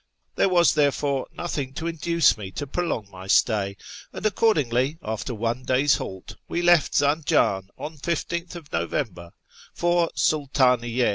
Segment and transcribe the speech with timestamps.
[0.33, 3.77] There was therefore nothing to induce me to prolong my stay,
[4.11, 9.29] and accordingly, after one day's halt, we left Zanjan on 15th November
[9.75, 11.09] for Sultaniyye.